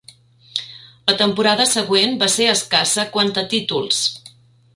[1.11, 4.03] La temporada següent va ser escassa quant a títols.